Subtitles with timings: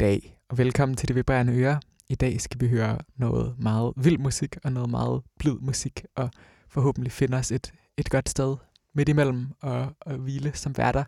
[0.00, 1.80] dag, og velkommen til Det Vibrerende Øre.
[2.08, 6.30] I dag skal vi høre noget meget vild musik og noget meget blid musik, og
[6.68, 8.56] forhåbentlig finde os et, et godt sted
[8.94, 11.04] midt imellem og, og hvile som værter.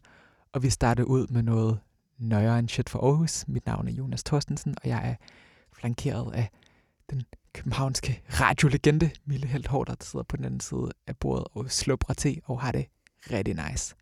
[0.53, 1.79] Og vi starter ud med noget
[2.19, 3.49] nøjere end shit for Aarhus.
[3.49, 5.15] Mit navn er Jonas Thorstensen, og jeg er
[5.73, 6.51] flankeret af
[7.11, 7.23] den
[7.53, 12.15] københavnske radiolegende Mille Helt Hård, der sidder på den anden side af bordet og slubrer
[12.15, 12.87] til og har det
[13.31, 13.95] rigtig nice.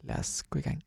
[0.00, 0.82] Lad os gå i gang.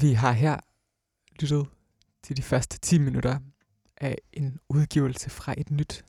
[0.00, 0.60] Vi har her
[1.40, 1.66] lyttet
[2.22, 3.38] til de første 10 minutter
[3.96, 6.04] af en udgivelse fra et nyt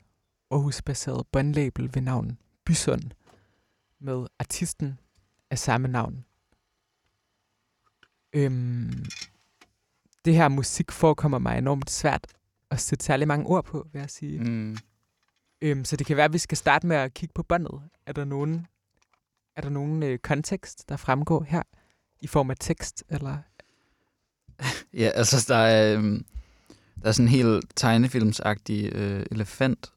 [0.50, 3.10] Aarhus-baseret båndlabel ved navn Bysund
[3.98, 5.00] med artisten
[5.50, 6.24] af samme navn.
[8.32, 9.04] Øhm,
[10.24, 12.26] det her musik forekommer mig enormt svært
[12.70, 14.40] at sætte særlig mange ord på, vil jeg sige.
[14.40, 14.76] Mm.
[15.60, 17.82] Øhm, så det kan være, at vi skal starte med at kigge på båndet.
[18.06, 18.66] Er der nogen,
[19.56, 21.62] er der nogen øh, kontekst, der fremgår her
[22.20, 23.04] i form af tekst?
[23.08, 23.38] Eller?
[24.94, 26.24] Ja, altså der er, øhm,
[27.02, 29.92] der er sådan en helt tegnefilmsagtig øh, elefant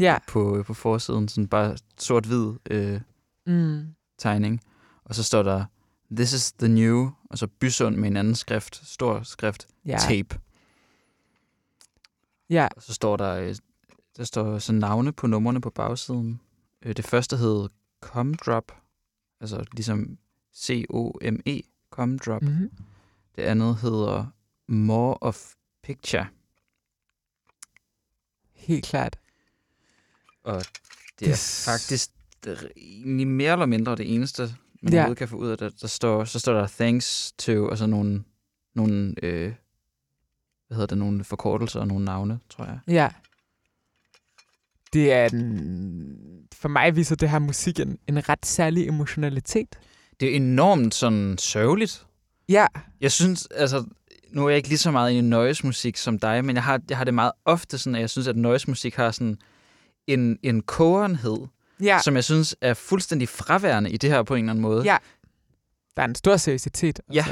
[0.00, 0.18] Ja.
[0.28, 3.00] på, på forsiden, sådan bare sort-hvid øh,
[3.46, 3.86] Mm.
[4.18, 4.60] tegning.
[5.04, 5.64] Og så står der,
[6.12, 9.96] This is the new, og så Bysund med en anden skrift, stor skrift, Ja.
[10.00, 10.40] tape.
[12.50, 12.68] Ja.
[12.76, 13.54] Og så står der, øh,
[14.16, 16.40] der står så navne på numrene på bagsiden.
[16.84, 17.68] Øh, Det første hed
[18.00, 18.72] Comdrop,
[19.40, 20.18] altså ligesom
[20.56, 21.60] C-O-M-E,
[21.90, 22.42] Comdrop.
[22.42, 22.48] Mm.
[22.48, 22.70] Mm-hmm.
[23.38, 24.26] Det andet hedder
[24.68, 25.52] More of
[25.82, 26.26] Picture,
[28.54, 29.18] Helt klart.
[30.44, 30.62] og
[31.20, 32.10] det, er faktisk
[32.44, 35.14] det er egentlig mere eller mindre det eneste, man Ja.
[35.14, 35.80] kan få ud af det.
[35.80, 38.24] Der står, så står der thanks to, og så nogle,
[38.74, 39.54] nogle øh,
[40.66, 42.78] hvad hedder det, nogle forkortelser og nogle navne, tror jeg.
[42.88, 43.08] Ja.
[44.92, 49.78] Det er en, for mig viser det her musik en, en ret særlig emotionalitet.
[50.20, 52.06] Det er enormt sådan sørgeligt.
[52.48, 52.66] Ja.
[53.00, 53.84] Jeg synes, altså,
[54.30, 56.96] nu er jeg ikke lige så meget i noise-musik som dig, men jeg har, jeg
[56.96, 59.38] har det meget ofte sådan, at jeg synes, at noise-musik har sådan
[60.06, 61.38] en, en korenhed,
[61.82, 61.98] Ja.
[62.04, 64.82] som jeg synes er fuldstændig fraværende i det her på en eller anden måde.
[64.84, 64.96] Ja.
[65.96, 67.00] Der er en stor seriøsitet.
[67.12, 67.24] Ja.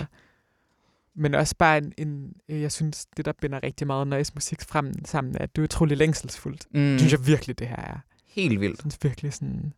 [1.15, 4.63] Men også bare en, en, øh, jeg synes, det der binder rigtig meget noise musik
[4.69, 6.67] frem sammen, er, at det er utrolig længselsfuldt.
[6.75, 7.99] Mm, Det synes jeg virkelig, det her er.
[8.27, 8.73] helt vildt.
[8.77, 9.73] Jeg synes virkelig sådan,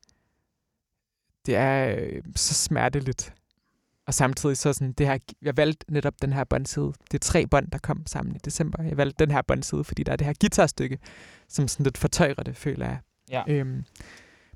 [1.46, 3.32] det er øh, så smerteligt.
[4.08, 6.86] Og samtidig så sådan, det her, jeg valgte netop den her båndside.
[7.10, 8.82] Det er tre bånd, der kom sammen i december.
[8.82, 10.98] Jeg valgte den her båndside, fordi der er det her guitarstykke,
[11.48, 12.98] som sådan lidt fortøjer det, føler jeg.
[13.30, 13.42] Ja.
[13.48, 13.84] Øhm,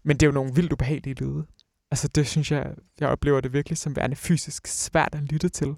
[0.05, 1.45] men det er jo nogle vildt ubehagelige lyde.
[1.91, 2.67] Altså det synes jeg,
[3.01, 5.75] jeg oplever det virkelig som værende fysisk svært at lytte til.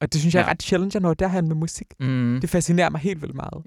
[0.00, 0.50] Og det synes jeg er Ja.
[0.50, 1.86] ret sjældent, jeg når derhen med musik.
[2.00, 2.38] Mm.
[2.40, 3.62] Det fascinerer mig helt vildt meget.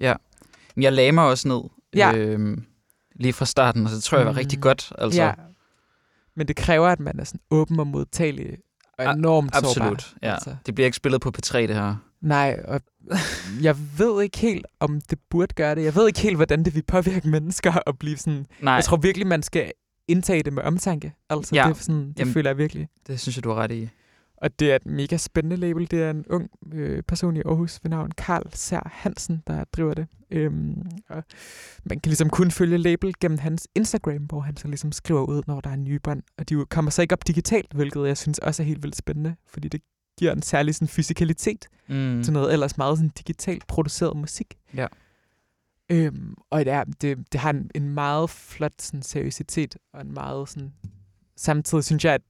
[0.76, 1.60] Men Jeg lagde mig også ned
[1.94, 2.16] Ja.
[2.16, 2.64] øhm,
[3.14, 4.38] lige fra starten, og det tror jeg var Mm.
[4.38, 4.92] rigtig godt.
[4.98, 5.32] Altså, Ja.
[6.36, 8.58] Men det kræver, at man er sådan åben og modtagelig
[8.98, 9.68] og A- enormt sårbar.
[9.68, 10.32] Absolut, ja.
[10.34, 10.56] Altså.
[10.66, 11.96] Det bliver ikke spillet på P3, det her.
[12.20, 12.80] Nej, og
[13.66, 15.84] jeg ved ikke helt, om det burde gøre det.
[15.84, 18.46] Jeg ved ikke helt, hvordan det vil påvirke mennesker at blive sådan...
[18.60, 19.72] Nej, Jeg tror virkelig, man skal
[20.08, 21.12] indtage det med omtanke.
[21.30, 21.62] Altså, Ja.
[21.64, 22.88] det, er sådan, det Jamen- føler jeg virkelig.
[23.06, 23.88] det synes jeg, du har ret i.
[24.42, 25.90] Og det er et mega spændende label.
[25.90, 29.94] Det er en ung øh, person i Aarhus ved navn Karl Sær Hansen, der driver
[29.94, 30.06] det.
[30.30, 31.24] Øhm, og
[31.84, 35.42] man kan ligesom kun følge label gennem hans Instagram, hvor han så ligesom skriver ud,
[35.46, 36.22] når der er nye bånd.
[36.38, 39.36] Og de kommer så ikke op digitalt, hvilket jeg synes også er helt vildt spændende,
[39.46, 39.80] fordi det
[40.18, 42.22] giver en særlig sådan, fysikalitet Mm.
[42.24, 44.58] til noget ellers meget sådan, digitalt produceret musik.
[44.74, 44.86] Ja.
[45.90, 50.14] Øhm, og det, er, det, det har en, en meget flot sådan, seriøsitet, og en
[50.14, 50.72] meget sådan...
[51.36, 52.20] Samtidig synes jeg, at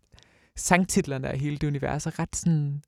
[0.59, 2.83] sangtitlerne af hele det univers er ret sådan...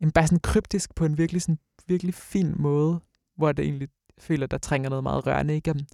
[0.00, 3.00] Jamen, bare sådan kryptisk på en virkelig, sådan, virkelig fin måde,
[3.36, 5.86] hvor det egentlig føler, der trænger noget meget rørende igennem.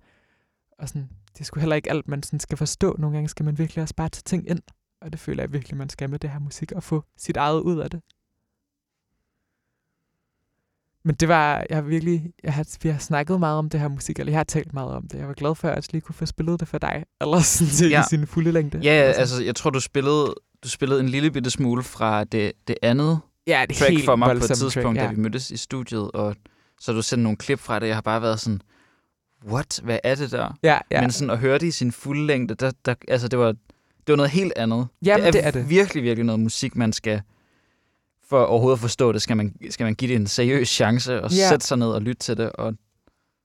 [0.79, 2.97] Og sådan, det sgu heller ikke alt, man sådan skal forstå.
[2.99, 4.61] Nogle gange skal man virkelig også bare tage ting ind.
[5.01, 7.61] Og det føler jeg virkelig, man skal med det her musik, og få sit eget
[7.61, 8.01] ud af det.
[11.05, 13.89] Men det var, jeg har virkelig, jeg har, vi har snakket meget om det her
[13.89, 15.19] musik, eller jeg har talt meget om det.
[15.19, 17.71] Jeg var glad for, at jeg lige kunne få spillet det for dig, eller sådan
[17.71, 18.01] til ja.
[18.01, 18.79] I sin fulde længde.
[18.79, 19.21] Ja, sådan.
[19.21, 23.21] altså, jeg tror, du spillede, du spillede en lille bitte smule fra det, det andet
[23.47, 26.37] ja, det track for mig på et tidspunkt, track, da vi mødtes i studiet, og
[26.81, 27.87] så du sendt nogle klip fra det.
[27.87, 28.61] Jeg har bare været sådan,
[29.47, 29.81] what?
[29.85, 30.59] Hvad er det der?
[30.63, 31.01] Ja, ja.
[31.01, 34.09] Men sådan at høre det i sin fulde længde, der, der, altså det var, det
[34.09, 34.87] var noget helt andet.
[35.05, 35.71] Jamen, det, er det er det.
[35.71, 37.23] virkelig, virkelig noget musik, man skal...
[38.29, 41.31] For overhovedet at forstå det, skal man, skal man give det en seriøs chance og
[41.33, 41.37] Ja.
[41.37, 41.49] ja.
[41.49, 42.53] sætte sig ned og lytte til det.
[42.53, 42.75] Og,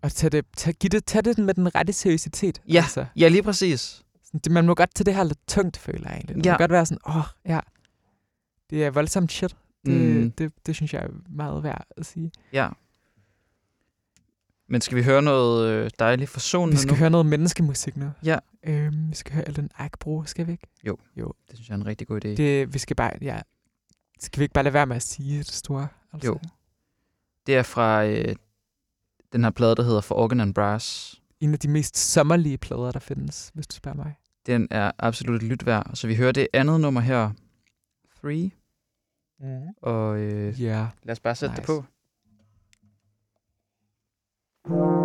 [0.03, 2.61] Og tag det, tag, giv det, tag det med den rette seriøsitet.
[2.69, 2.77] Ja.
[2.81, 3.05] Altså.
[3.15, 4.01] ja, lige præcis.
[4.27, 6.35] Sådan, det, man må godt tage det her lidt tungt, føler jeg egentlig.
[6.35, 6.51] Det Ja.
[6.53, 7.59] må godt være sådan, åh, oh, ja.
[8.69, 9.55] Det er voldsomt shit.
[9.85, 10.31] Det, Mm.
[10.31, 12.31] det, det, det synes jeg er meget værd at sige.
[12.53, 12.69] Ja.
[14.69, 16.97] Men skal vi høre noget øh, dejligt forsonende Vi skal nu?
[16.97, 18.11] høre noget menneskemusik nu.
[18.23, 18.37] Ja.
[18.63, 20.67] Øhm, vi skal høre Ellen Akbro, skal vi ikke?
[20.85, 22.27] Det synes jeg er en rigtig god idé.
[22.27, 23.39] Det, Det, vi skal bare, ja.
[24.19, 25.87] Skal vi ikke bare lade være med at sige det store?
[26.13, 26.27] Altså?
[26.27, 26.39] Jo.
[27.47, 28.35] det er fra øh,
[29.33, 31.15] den her plade, der hedder For Organ and Brass.
[31.39, 34.15] En af de mest sommerlige plader, der findes, hvis du spørger mig.
[34.45, 35.91] Den er absolut et lyt værd.
[35.93, 37.31] Så vi hører det andet nummer her.
[38.21, 38.51] Three.
[39.39, 39.67] Mm.
[39.81, 40.61] Og øh.
[40.61, 40.87] Yeah.
[41.03, 41.61] lad os bare sætte Nice.
[41.61, 41.83] det på.
[44.67, 44.96] Thank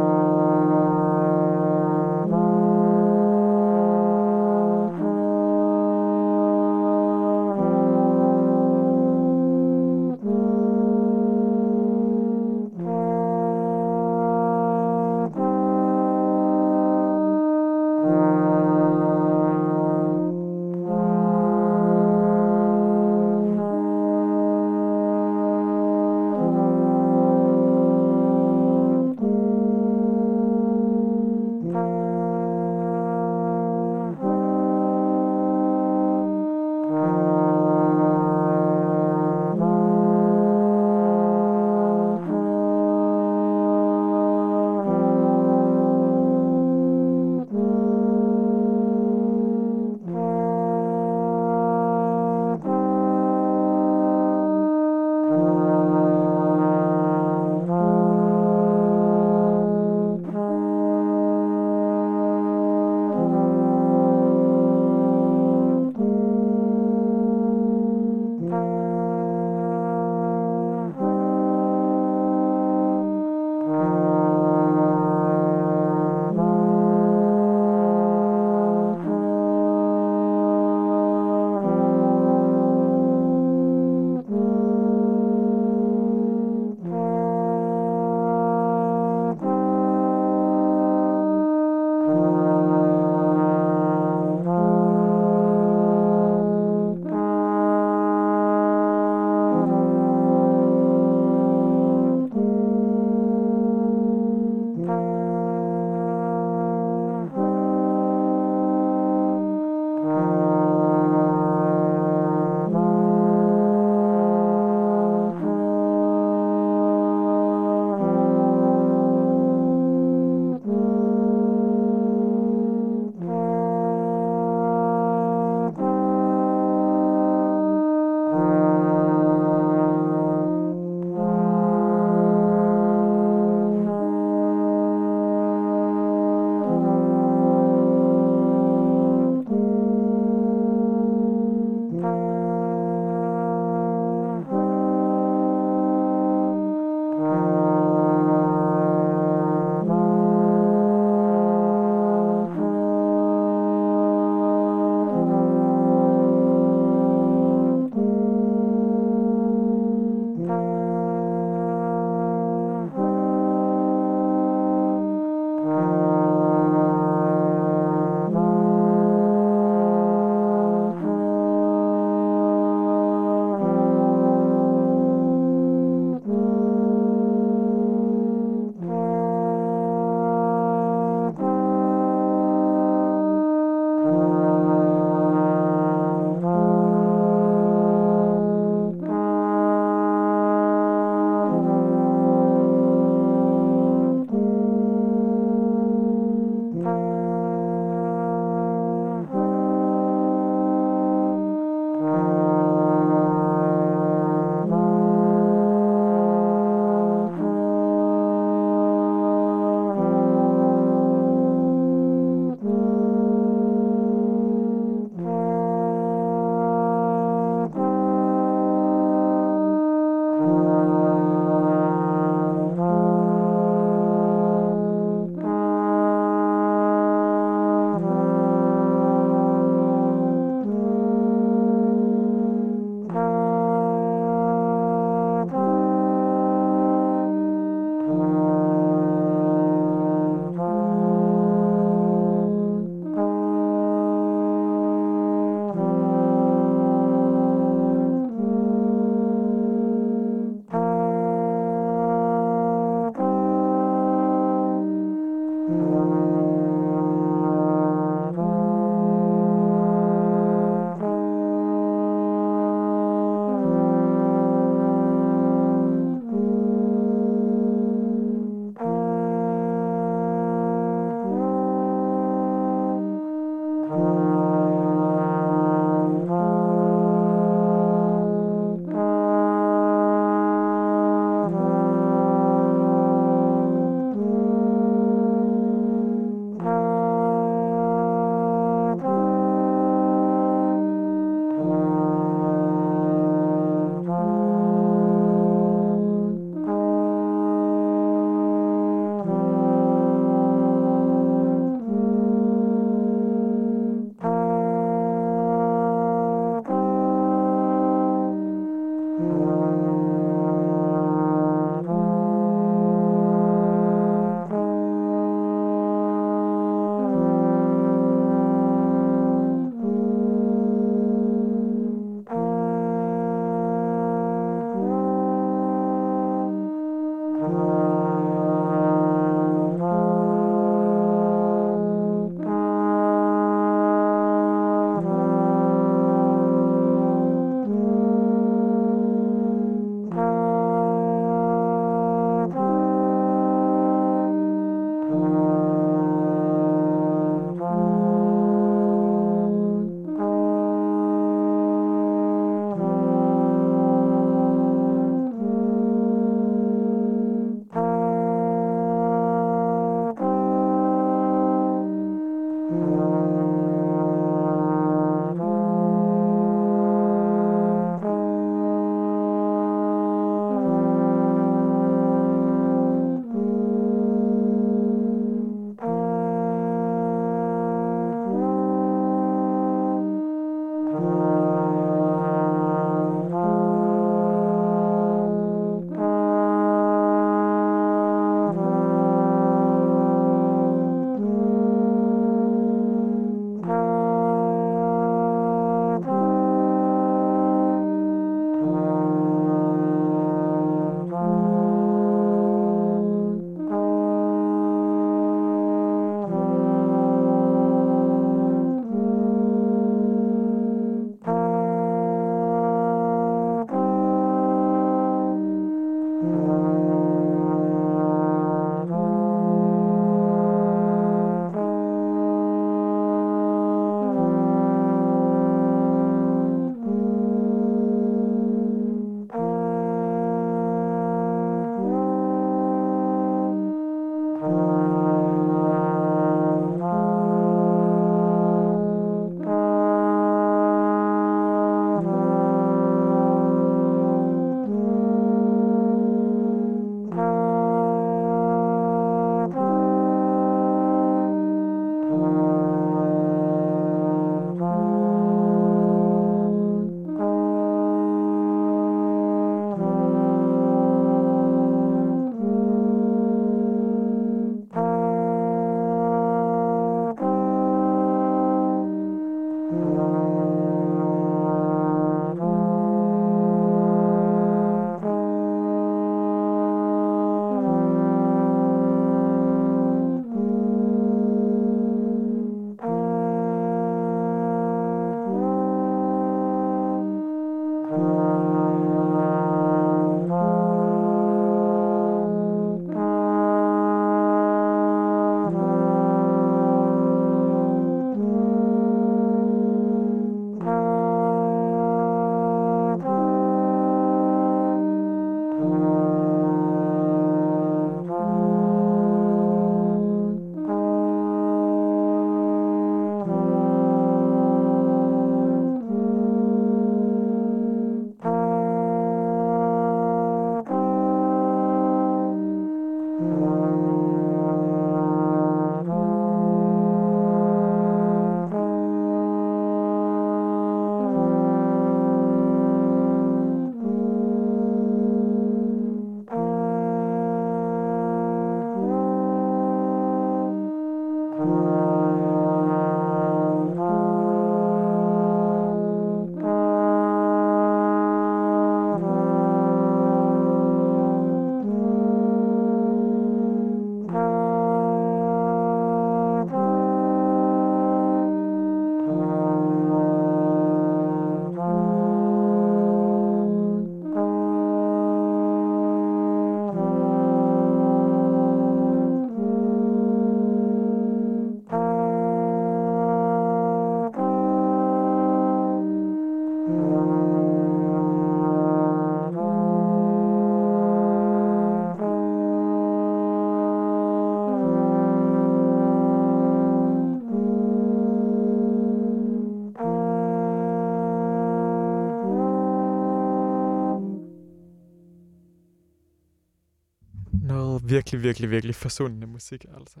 [597.88, 600.00] virkelig, virkelig, virkelig forsundende musik, altså.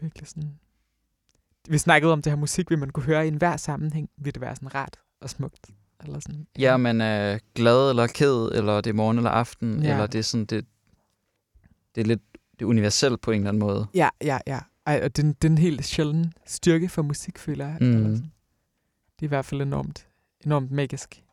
[0.00, 0.58] Virkelig sådan...
[1.68, 4.40] Vi snakkede om det her musik, vil man kunne høre i enhver sammenhæng, vil det
[4.40, 5.70] være sådan rart og smukt.
[6.04, 6.46] Eller sådan.
[6.58, 9.90] Ja, man er glad eller ked, eller det er morgen eller aften, Ja.
[9.90, 10.66] eller det er sådan, det,
[11.94, 12.20] det er lidt
[12.52, 13.86] det er universelt på en eller anden måde.
[13.94, 14.58] Ja, ja, ja.
[14.86, 17.76] Ej, og den, den helt sjælden styrke for musik, føler jeg.
[17.80, 17.86] Mm.
[17.86, 18.32] Eller sådan.
[19.16, 20.08] Det er i hvert fald enormt,
[20.44, 21.24] enormt magisk.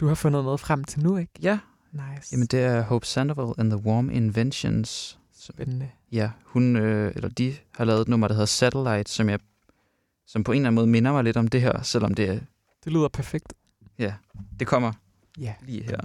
[0.00, 1.32] Du har fundet noget frem til nu, ikke?
[1.42, 1.58] Ja,
[1.92, 2.28] Nice.
[2.32, 5.18] jamen det er Hope Sandoval and the Warm Inventions.
[5.40, 5.90] Spændende.
[6.12, 9.38] ja, hun, øh, eller de har lavet et nummer, der hedder Satellite, som, jeg,
[10.26, 12.40] som på en eller anden måde minder mig lidt om det her, selvom det, er-
[12.84, 13.52] Det lyder perfekt.
[14.58, 14.92] det kommer
[15.38, 15.54] Ja.
[15.62, 16.00] lige her.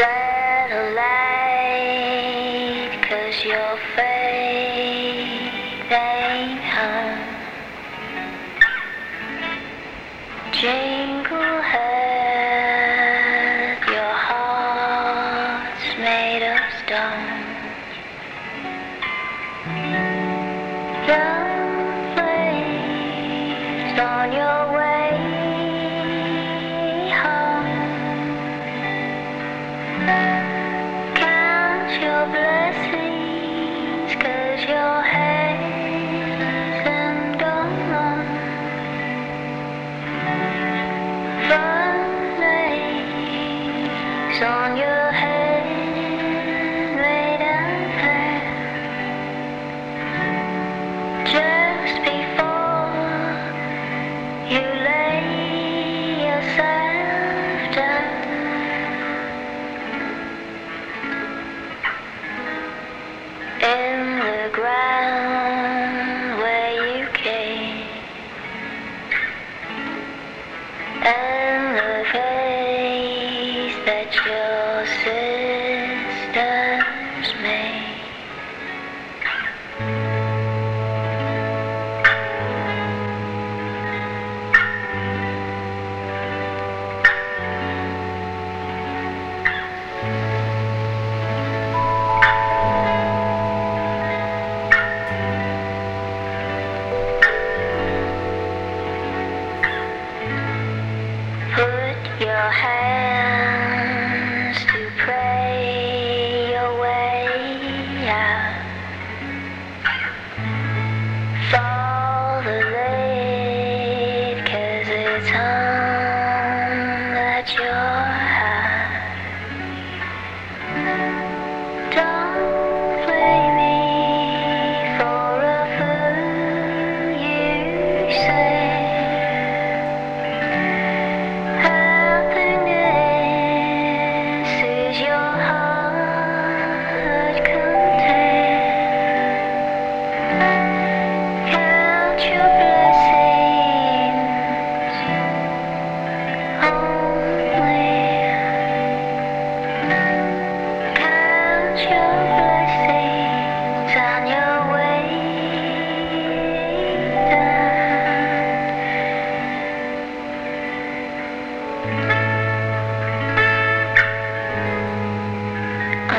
[0.00, 1.19] Satellite,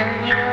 [0.09, 0.50] you.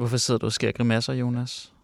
[0.00, 1.74] Hvorfor sidder du og skærer grimasser, Jonas?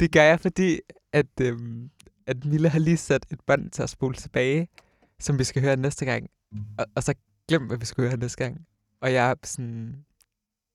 [0.00, 0.80] Det gør jeg, fordi
[1.12, 1.90] at, øhm,
[2.26, 4.68] at Mille har lige sat et bånd til at spole tilbage,
[5.20, 6.30] som vi skal høre næste gang.
[6.78, 7.14] Og, og så
[7.48, 8.66] glem, hvad vi skal høre næste gang.
[9.00, 10.04] Og jeg er sådan...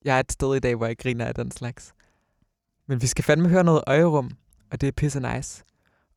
[0.05, 1.93] Jeg er et sted i dag, hvor jeg griner af den slags.
[2.87, 4.31] Men vi skal fandme høre noget øjerum,
[4.71, 5.63] og det er pisse nice.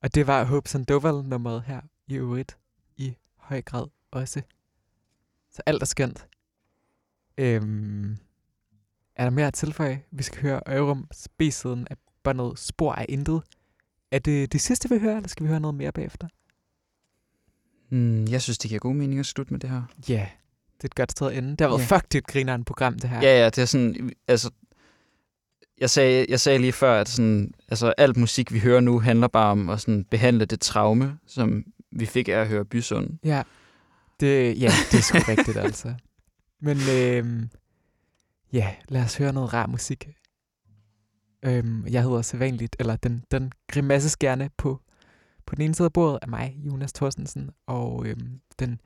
[0.02, 2.58] Og det var Hope and Doval-nummeret her i øvrigt
[2.96, 4.42] i høj grad også.
[5.50, 6.28] Så alt er skønt.
[7.38, 8.18] Øhm,
[9.18, 10.02] er der mere at tilføje?
[10.10, 13.42] Vi skal høre Øjerums B-siden af båndet Spor af Intet.
[14.10, 16.28] Er det det sidste, vi hører, eller skal vi høre noget mere bagefter?
[17.88, 19.82] Hmm, jeg synes, det giver god mening at slutte med det her.
[20.08, 20.26] Ja, yeah,
[20.76, 21.50] det er et godt sted at ende.
[21.50, 21.88] Det har været yeah.
[21.88, 23.20] fuck, det et grinerende program, det her.
[23.22, 24.50] Ja, ja, det er sådan, altså,
[25.80, 29.28] jeg sagde, jeg sagde lige før, at sådan, altså, alt musik, vi hører nu, handler
[29.28, 33.10] bare om at sådan, behandle det traume, som vi fik af at høre Bysund.
[33.24, 33.42] Ja,
[34.20, 35.94] det, ja, det er sgu rigtigt, altså.
[36.60, 37.48] Men øhm,
[38.52, 40.08] ja, lad os høre noget rar musik.
[41.42, 44.80] Øhm, jeg hedder sædvanligt, eller den, den grimasseskærne på,
[45.46, 48.80] på den ene side af bordet er mig, Jonas Thorsensen, og øhm, den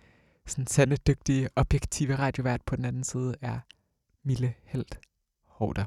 [0.47, 3.59] sådan sande, dygtige, objektive radiovært på den anden side er
[4.25, 5.01] Mille Helt
[5.47, 5.85] Hårder.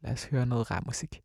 [0.00, 1.23] Lad os høre noget rar musik.